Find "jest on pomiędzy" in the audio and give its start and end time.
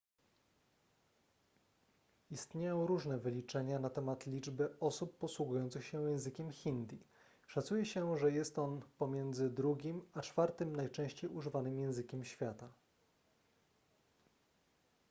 8.31-9.49